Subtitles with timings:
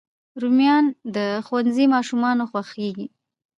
[0.41, 3.07] رومیان د ښوونځي ماشومانو خوښېږي